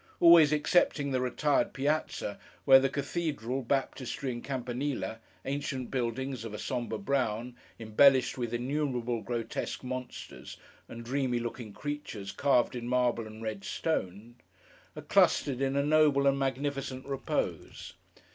[0.19, 6.97] Always excepting the retired Piazza, where the Cathedral, Baptistery, and Campanile—ancient buildings, of a sombre
[6.97, 10.57] brown, embellished with innumerable grotesque monsters
[10.89, 16.39] and dreamy looking creatures carved in marble and red stone—are clustered in a noble and
[16.39, 17.93] magnificent repose.